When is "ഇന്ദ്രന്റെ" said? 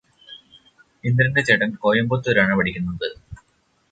1.03-1.41